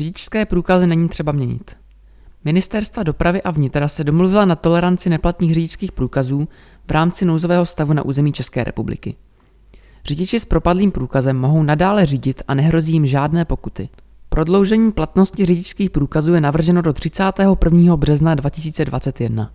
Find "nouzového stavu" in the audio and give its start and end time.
7.24-7.92